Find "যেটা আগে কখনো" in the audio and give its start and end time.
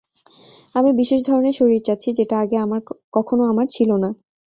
2.13-3.43